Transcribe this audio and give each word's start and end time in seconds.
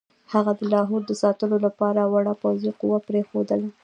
هغه 0.33 0.51
د 0.59 0.61
لاهور 0.73 1.01
د 1.05 1.11
ساتلو 1.21 1.57
لپاره 1.65 2.01
وړه 2.13 2.33
پوځي 2.41 2.71
قوه 2.79 2.97
پرېښودله. 3.07 3.69